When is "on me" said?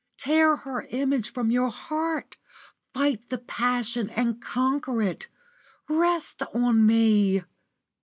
6.55-7.43